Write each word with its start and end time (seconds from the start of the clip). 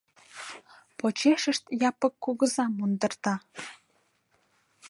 Почешышт 0.97 1.63
Япык 1.89 2.13
кугыза 2.23 2.65
мундырта. 2.77 3.33